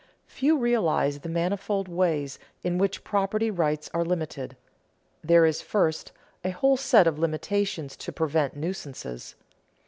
_Few 0.25 0.57
realize 0.57 1.19
the 1.19 1.29
manifold 1.29 1.87
ways 1.87 2.39
in 2.63 2.79
which 2.79 3.03
property 3.03 3.51
rights 3.51 3.87
are 3.93 4.03
limited. 4.03 4.57
There 5.23 5.45
is, 5.45 5.61
first, 5.61 6.11
a 6.43 6.49
whole 6.49 6.75
set 6.77 7.05
of 7.05 7.19
limitations 7.19 7.95
to 7.97 8.11
prevent 8.11 8.55
nuisances. 8.55 9.35